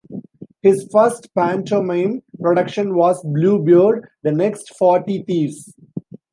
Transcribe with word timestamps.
His 0.63 0.89
first 0.91 1.29
pantomime 1.35 2.23
production 2.41 2.95
was 2.95 3.21
"Bluebeard", 3.21 4.09
the 4.23 4.31
next 4.31 4.75
"Forty 4.75 5.21
Thieves". 5.27 5.75